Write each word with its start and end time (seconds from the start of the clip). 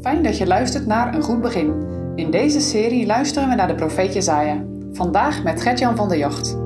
Fijn 0.00 0.22
dat 0.22 0.38
je 0.38 0.46
luistert 0.46 0.86
naar 0.86 1.14
Een 1.14 1.22
Goed 1.22 1.40
Begin. 1.40 1.72
In 2.14 2.30
deze 2.30 2.60
serie 2.60 3.06
luisteren 3.06 3.48
we 3.48 3.54
naar 3.54 3.68
de 3.68 3.74
profeet 3.74 4.12
Jezaja. 4.12 4.64
Vandaag 4.92 5.42
met 5.42 5.62
Gertjan 5.62 5.96
van 5.96 6.08
der 6.08 6.18
Jocht. 6.18 6.58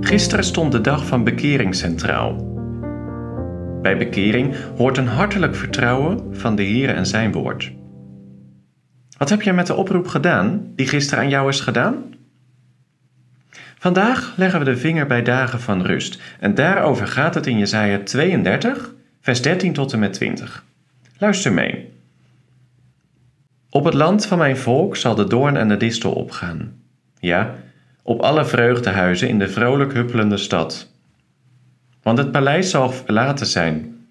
Gisteren 0.00 0.44
stond 0.44 0.72
de 0.72 0.80
dag 0.80 1.06
van 1.06 1.24
bekering 1.24 1.74
centraal. 1.74 2.36
Bij 3.82 3.96
bekering 3.96 4.54
hoort 4.76 4.96
een 4.96 5.08
hartelijk 5.08 5.54
vertrouwen 5.54 6.36
van 6.36 6.56
de 6.56 6.62
Heer 6.62 6.94
en 6.94 7.06
zijn 7.06 7.32
woord. 7.32 7.72
Wat 9.18 9.28
heb 9.28 9.42
jij 9.42 9.54
met 9.54 9.66
de 9.66 9.74
oproep 9.74 10.06
gedaan 10.06 10.72
die 10.74 10.86
gisteren 10.86 11.24
aan 11.24 11.30
jou 11.30 11.48
is 11.48 11.60
gedaan? 11.60 12.15
Vandaag 13.78 14.32
leggen 14.36 14.58
we 14.58 14.64
de 14.64 14.76
vinger 14.76 15.06
bij 15.06 15.22
dagen 15.22 15.60
van 15.60 15.82
rust 15.82 16.20
en 16.40 16.54
daarover 16.54 17.06
gaat 17.06 17.34
het 17.34 17.46
in 17.46 17.58
Jesaja 17.58 17.98
32, 17.98 18.94
vers 19.20 19.42
13 19.42 19.72
tot 19.72 19.92
en 19.92 19.98
met 19.98 20.12
20. 20.12 20.64
Luister 21.18 21.52
mee. 21.52 21.92
Op 23.70 23.84
het 23.84 23.94
land 23.94 24.26
van 24.26 24.38
mijn 24.38 24.56
volk 24.56 24.96
zal 24.96 25.14
de 25.14 25.26
doorn 25.26 25.56
en 25.56 25.68
de 25.68 25.76
distel 25.76 26.12
opgaan. 26.12 26.80
Ja, 27.18 27.54
op 28.02 28.20
alle 28.20 28.44
vreugdehuizen 28.44 29.28
in 29.28 29.38
de 29.38 29.48
vrolijk 29.48 29.92
huppelende 29.92 30.36
stad. 30.36 30.92
Want 32.02 32.18
het 32.18 32.32
paleis 32.32 32.70
zal 32.70 32.90
verlaten 32.90 33.46
zijn. 33.46 34.06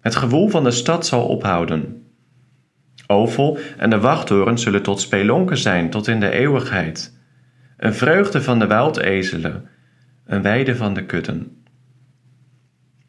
Het 0.00 0.16
gewoel 0.16 0.48
van 0.48 0.64
de 0.64 0.70
stad 0.70 1.06
zal 1.06 1.26
ophouden. 1.26 2.06
Ovel 3.06 3.58
en 3.76 3.90
de 3.90 4.00
wachttoren 4.00 4.58
zullen 4.58 4.82
tot 4.82 5.00
spelonken 5.00 5.58
zijn 5.58 5.90
tot 5.90 6.06
in 6.06 6.20
de 6.20 6.30
eeuwigheid 6.30 7.17
een 7.78 7.94
vreugde 7.94 8.42
van 8.42 8.58
de 8.58 8.66
wildezelen, 8.66 9.68
een 10.24 10.42
weide 10.42 10.76
van 10.76 10.94
de 10.94 11.04
kudden. 11.04 11.62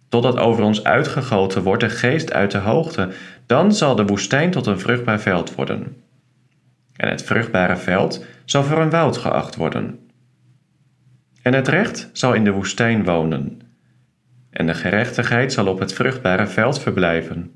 Totdat 0.10 0.38
over 0.38 0.64
ons 0.64 0.84
uitgegoten 0.84 1.64
wordt 1.64 1.84
de 1.84 1.90
geest 1.90 2.34
uit 2.34 2.52
de 2.52 2.58
hoogte, 2.58 3.10
dan 3.46 3.74
zal 3.74 3.96
de 3.96 4.06
woestijn 4.06 4.52
tot 4.52 4.66
een 4.66 4.80
vruchtbaar 4.80 5.20
veld 5.20 5.56
worden. 5.56 5.96
En 6.96 7.10
het 7.10 7.24
vruchtbare 7.24 7.78
veld 7.78 8.26
zal 8.46 8.64
voor 8.64 8.82
een 8.82 8.90
woud 8.90 9.18
geacht 9.18 9.56
worden. 9.56 10.00
En 11.42 11.54
het 11.54 11.68
recht 11.68 12.10
zal 12.14 12.34
in 12.34 12.44
de 12.44 12.52
woestijn 12.52 13.04
wonen, 13.04 13.62
en 14.50 14.66
de 14.66 14.74
gerechtigheid 14.74 15.54
zal 15.54 15.68
op 15.68 15.80
het 15.80 15.94
vruchtbare 15.94 16.48
veld 16.48 16.80
verblijven. 16.80 17.56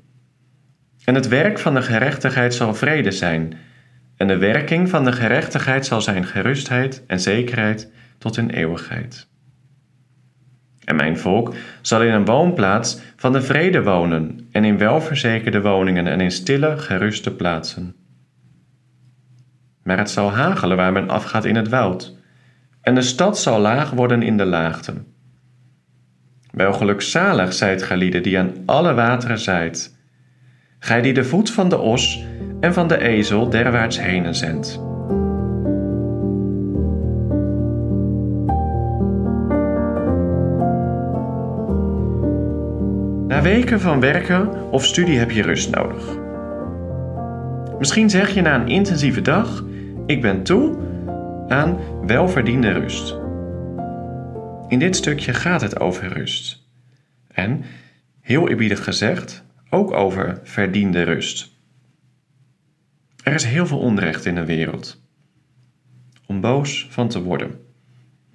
En 1.04 1.14
het 1.14 1.28
werk 1.28 1.58
van 1.58 1.74
de 1.74 1.82
gerechtigheid 1.82 2.54
zal 2.54 2.74
vrede 2.74 3.10
zijn, 3.10 3.54
en 4.24 4.30
de 4.30 4.38
werking 4.38 4.88
van 4.88 5.04
de 5.04 5.12
gerechtigheid 5.12 5.86
zal 5.86 6.00
zijn 6.00 6.24
gerustheid 6.24 7.04
en 7.06 7.20
zekerheid 7.20 7.90
tot 8.18 8.36
in 8.36 8.50
eeuwigheid. 8.50 9.28
En 10.84 10.96
mijn 10.96 11.18
volk 11.18 11.54
zal 11.80 12.02
in 12.02 12.12
een 12.12 12.24
woonplaats 12.24 13.00
van 13.16 13.32
de 13.32 13.42
vrede 13.42 13.82
wonen 13.82 14.48
en 14.50 14.64
in 14.64 14.78
welverzekerde 14.78 15.60
woningen 15.60 16.06
en 16.06 16.20
in 16.20 16.30
stille, 16.30 16.78
geruste 16.78 17.34
plaatsen. 17.34 17.94
Maar 19.82 19.98
het 19.98 20.10
zal 20.10 20.30
hagelen 20.30 20.76
waar 20.76 20.92
men 20.92 21.08
afgaat 21.08 21.44
in 21.44 21.56
het 21.56 21.68
woud, 21.68 22.16
en 22.80 22.94
de 22.94 23.02
stad 23.02 23.38
zal 23.38 23.60
laag 23.60 23.90
worden 23.90 24.22
in 24.22 24.36
de 24.36 24.46
laagte. 24.46 24.94
Wel 26.50 26.72
gelukzalig 26.72 27.52
zijt 27.52 27.82
gelieden 27.82 28.22
die 28.22 28.38
aan 28.38 28.52
alle 28.66 28.94
wateren 28.94 29.38
zijt, 29.38 29.98
gij 30.78 31.02
die 31.02 31.14
de 31.14 31.24
voet 31.24 31.50
van 31.50 31.68
de 31.68 31.78
os 31.78 32.24
en 32.64 32.74
van 32.74 32.88
de 32.88 32.98
ezel 32.98 33.48
derwaarts 33.50 34.00
heen 34.00 34.34
zendt. 34.34 34.80
Na 43.28 43.42
weken 43.42 43.80
van 43.80 44.00
werken 44.00 44.70
of 44.70 44.84
studie 44.84 45.18
heb 45.18 45.30
je 45.30 45.42
rust 45.42 45.70
nodig. 45.70 46.16
Misschien 47.78 48.10
zeg 48.10 48.34
je 48.34 48.40
na 48.40 48.54
een 48.54 48.68
intensieve 48.68 49.22
dag: 49.22 49.64
Ik 50.06 50.22
ben 50.22 50.42
toe 50.42 50.76
aan 51.48 51.78
welverdiende 52.06 52.72
rust. 52.72 53.16
In 54.68 54.78
dit 54.78 54.96
stukje 54.96 55.34
gaat 55.34 55.60
het 55.60 55.80
over 55.80 56.08
rust. 56.08 56.66
En, 57.32 57.64
heel 58.20 58.48
eerbiedig 58.48 58.84
gezegd, 58.84 59.44
ook 59.70 59.92
over 59.92 60.40
verdiende 60.42 61.02
rust. 61.02 61.53
Er 63.24 63.34
is 63.34 63.44
heel 63.44 63.66
veel 63.66 63.78
onrecht 63.78 64.24
in 64.24 64.34
de 64.34 64.44
wereld. 64.44 65.02
Om 66.26 66.40
boos 66.40 66.86
van 66.90 67.08
te 67.08 67.22
worden. 67.22 67.60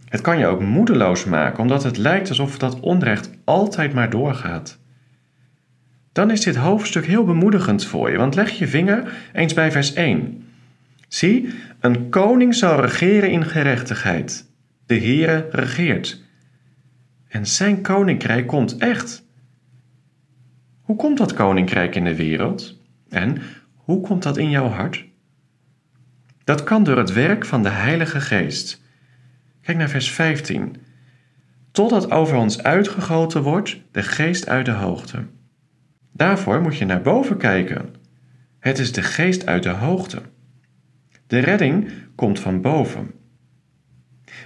Het 0.06 0.22
kan 0.22 0.38
je 0.38 0.46
ook 0.46 0.62
moedeloos 0.62 1.26
maken, 1.26 1.60
omdat 1.60 1.84
het 1.84 1.98
lijkt 1.98 2.30
alsof 2.30 2.58
dat 2.58 2.80
onrecht 2.80 3.30
altijd 3.44 3.94
maar 3.94 4.10
doorgaat. 4.10 4.80
Dan 6.12 6.32
is 6.32 6.42
dit 6.42 6.56
hoofdstuk 6.56 7.06
heel 7.06 7.24
bemoedigend 7.24 7.86
voor 7.86 8.12
je, 8.12 8.18
want 8.18 8.36
leg 8.36 8.50
je 8.50 8.68
vinger 8.68 9.14
eens 9.34 9.54
bij 9.54 9.72
vers 9.72 9.94
1. 9.94 10.48
Zie, 11.08 11.54
een 11.80 12.10
koning 12.10 12.56
zal 12.56 12.82
regeren 12.82 13.32
in 13.32 13.46
gerechtigheid. 13.46 14.50
De 14.86 15.00
Heere 15.00 15.48
regeert. 15.52 16.22
En 17.28 17.46
zijn 17.46 17.82
koninkrijk 17.82 18.48
komt 18.48 18.78
echt. 18.78 19.26
Hoe 20.82 20.96
komt 20.96 21.18
dat 21.18 21.34
koninkrijk 21.34 21.96
in 21.96 22.04
de 22.04 22.16
wereld? 22.16 22.80
En 23.10 23.42
hoe 23.90 24.02
komt 24.02 24.24
dat 24.24 24.38
in 24.38 24.50
jouw 24.50 24.68
hart? 24.68 25.06
Dat 26.44 26.64
kan 26.64 26.84
door 26.84 26.98
het 26.98 27.14
werk 27.14 27.46
van 27.46 27.64
de 27.64 27.70
Heilige 27.70 28.22
Geest. 28.22 28.82
Kijk 29.62 29.78
naar 29.78 29.90
vers 29.90 30.12
15. 30.12 30.76
Totdat 31.72 32.12
over 32.12 32.38
ons 32.38 32.64
uitgegoten 32.64 33.42
wordt 33.42 33.82
de 33.92 34.04
Geest 34.04 34.50
uit 34.50 34.66
de 34.66 34.72
hoogte. 34.72 35.26
Daarvoor 36.12 36.62
moet 36.62 36.78
je 36.78 36.86
naar 36.86 37.02
boven 37.02 37.38
kijken. 37.38 37.96
Het 38.60 38.80
is 38.80 38.92
de 38.92 39.02
Geest 39.02 39.46
uit 39.46 39.64
de 39.64 39.70
hoogte. 39.70 40.22
De 41.28 41.40
redding 41.40 41.92
komt 42.16 42.40
van 42.40 42.62
boven. 42.62 43.12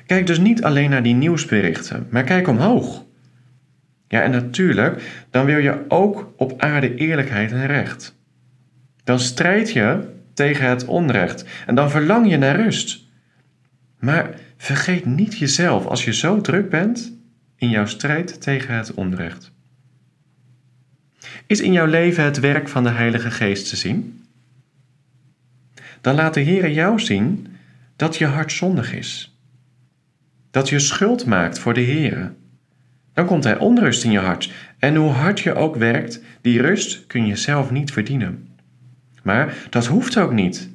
Kijk 0.05 0.27
dus 0.27 0.39
niet 0.39 0.63
alleen 0.63 0.89
naar 0.89 1.03
die 1.03 1.15
nieuwsberichten, 1.15 2.07
maar 2.09 2.23
kijk 2.23 2.47
omhoog. 2.47 3.05
Ja, 4.07 4.21
en 4.21 4.31
natuurlijk, 4.31 5.25
dan 5.29 5.45
wil 5.45 5.57
je 5.57 5.85
ook 5.87 6.33
op 6.37 6.61
aarde 6.61 6.95
eerlijkheid 6.95 7.51
en 7.51 7.67
recht. 7.67 8.21
Dan 9.03 9.19
strijd 9.19 9.71
je 9.71 10.11
tegen 10.33 10.69
het 10.69 10.85
onrecht 10.85 11.45
en 11.65 11.75
dan 11.75 11.89
verlang 11.89 12.29
je 12.29 12.37
naar 12.37 12.55
rust. 12.55 13.03
Maar 13.99 14.39
vergeet 14.57 15.05
niet 15.05 15.37
jezelf 15.37 15.85
als 15.85 16.05
je 16.05 16.13
zo 16.13 16.41
druk 16.41 16.69
bent 16.69 17.13
in 17.55 17.69
jouw 17.69 17.85
strijd 17.85 18.41
tegen 18.41 18.75
het 18.75 18.93
onrecht. 18.93 19.51
Is 21.47 21.61
in 21.61 21.71
jouw 21.71 21.85
leven 21.85 22.23
het 22.23 22.39
werk 22.39 22.69
van 22.69 22.83
de 22.83 22.89
Heilige 22.89 23.31
Geest 23.31 23.69
te 23.69 23.75
zien? 23.75 24.25
Dan 26.01 26.15
laat 26.15 26.33
de 26.33 26.41
Heer 26.41 26.71
jou 26.71 26.99
zien 26.99 27.47
dat 27.95 28.17
je 28.17 28.25
hart 28.25 28.51
zondig 28.51 28.93
is. 28.93 29.37
Dat 30.51 30.69
je 30.69 30.79
schuld 30.79 31.25
maakt 31.25 31.59
voor 31.59 31.73
de 31.73 31.81
Heer. 31.81 32.33
Dan 33.13 33.25
komt 33.25 33.45
er 33.45 33.59
onrust 33.59 34.03
in 34.03 34.11
je 34.11 34.19
hart. 34.19 34.51
En 34.79 34.95
hoe 34.95 35.09
hard 35.09 35.39
je 35.39 35.53
ook 35.53 35.75
werkt, 35.75 36.21
die 36.41 36.61
rust 36.61 37.07
kun 37.07 37.25
je 37.25 37.35
zelf 37.35 37.71
niet 37.71 37.91
verdienen. 37.91 38.47
Maar 39.23 39.55
dat 39.69 39.85
hoeft 39.85 40.17
ook 40.17 40.31
niet, 40.31 40.69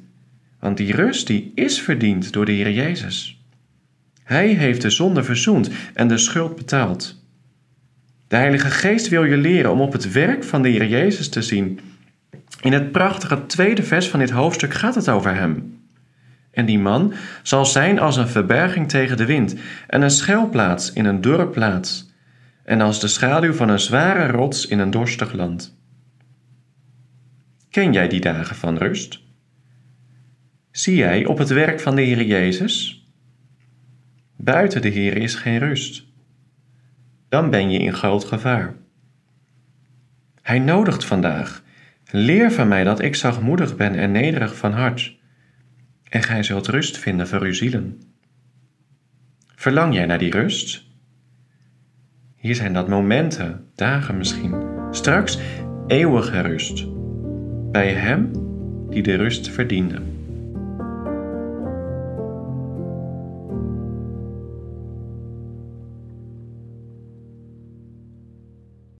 want 0.59 0.77
die 0.77 0.95
rust 0.95 1.27
die 1.27 1.51
is 1.55 1.81
verdiend 1.81 2.33
door 2.33 2.45
de 2.45 2.51
Heer 2.51 2.71
Jezus. 2.71 3.43
Hij 4.23 4.47
heeft 4.47 4.81
de 4.81 4.89
zonde 4.89 5.23
verzoend 5.23 5.69
en 5.93 6.07
de 6.07 6.17
schuld 6.17 6.55
betaald. 6.55 7.23
De 8.27 8.35
Heilige 8.35 8.69
Geest 8.69 9.09
wil 9.09 9.23
je 9.23 9.37
leren 9.37 9.71
om 9.71 9.81
op 9.81 9.91
het 9.91 10.11
werk 10.11 10.43
van 10.43 10.61
de 10.61 10.69
Heer 10.69 10.87
Jezus 10.87 11.29
te 11.29 11.41
zien. 11.41 11.79
In 12.61 12.73
het 12.73 12.91
prachtige 12.91 13.45
tweede 13.45 13.83
vers 13.83 14.09
van 14.09 14.19
dit 14.19 14.29
hoofdstuk 14.29 14.73
gaat 14.73 14.95
het 14.95 15.09
over 15.09 15.35
Hem. 15.35 15.79
En 16.51 16.65
die 16.65 16.79
man 16.79 17.13
zal 17.43 17.65
zijn 17.65 17.99
als 17.99 18.17
een 18.17 18.27
verberging 18.27 18.89
tegen 18.89 19.17
de 19.17 19.25
wind 19.25 19.55
en 19.87 20.01
een 20.01 20.11
schuilplaats 20.11 20.93
in 20.93 21.05
een 21.05 21.21
dorre 21.21 21.47
plaats 21.47 22.11
en 22.63 22.81
als 22.81 22.99
de 22.99 23.07
schaduw 23.07 23.53
van 23.53 23.69
een 23.69 23.79
zware 23.79 24.31
rots 24.31 24.67
in 24.67 24.79
een 24.79 24.91
dorstig 24.91 25.33
land. 25.33 25.78
Ken 27.69 27.93
jij 27.93 28.07
die 28.07 28.19
dagen 28.19 28.55
van 28.55 28.77
rust? 28.77 29.21
Zie 30.71 30.95
jij 30.95 31.25
op 31.25 31.37
het 31.37 31.49
werk 31.49 31.79
van 31.79 31.95
de 31.95 32.01
Heer 32.01 32.23
Jezus? 32.23 33.05
Buiten 34.35 34.81
de 34.81 34.87
Heer 34.87 35.17
is 35.17 35.35
geen 35.35 35.59
rust. 35.59 36.05
Dan 37.27 37.49
ben 37.49 37.71
je 37.71 37.79
in 37.79 37.93
groot 37.93 38.23
gevaar. 38.23 38.75
Hij 40.41 40.59
nodigt 40.59 41.05
vandaag: 41.05 41.63
Leer 42.11 42.51
van 42.51 42.67
mij 42.67 42.83
dat 42.83 43.01
ik 43.01 43.15
zachtmoedig 43.15 43.75
ben 43.75 43.95
en 43.95 44.11
nederig 44.11 44.57
van 44.57 44.71
hart, 44.71 45.17
en 46.03 46.23
gij 46.23 46.43
zult 46.43 46.67
rust 46.67 46.97
vinden 46.97 47.27
voor 47.27 47.41
uw 47.41 47.53
zielen. 47.53 48.01
Verlang 49.55 49.93
jij 49.93 50.05
naar 50.05 50.19
die 50.19 50.31
rust? 50.31 50.85
Hier 52.35 52.55
zijn 52.55 52.73
dat 52.73 52.87
momenten, 52.87 53.71
dagen 53.75 54.17
misschien, 54.17 54.55
straks 54.91 55.39
eeuwige 55.87 56.39
rust 56.39 56.97
bij 57.71 57.93
Hem 57.93 58.31
die 58.89 59.03
de 59.03 59.15
rust 59.15 59.49
verdiende. 59.49 60.01